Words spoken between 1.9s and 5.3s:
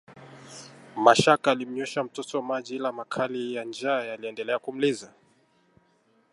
mtoto maji ila makali ya njaa yaliendelea kumliza